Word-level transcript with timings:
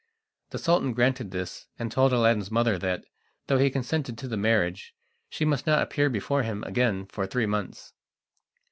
The 0.49 0.57
Sultan 0.57 0.93
granted 0.95 1.29
this, 1.29 1.67
and 1.77 1.91
told 1.91 2.11
Aladdin's 2.11 2.49
mother 2.49 2.79
that, 2.79 3.03
though 3.45 3.59
he 3.59 3.69
consented 3.69 4.17
to 4.17 4.27
the 4.27 4.35
marriage, 4.35 4.95
she 5.29 5.45
must 5.45 5.67
not 5.67 5.83
appear 5.83 6.09
before 6.09 6.41
him 6.41 6.63
again 6.63 7.05
for 7.05 7.27
three 7.27 7.45
months. 7.45 7.93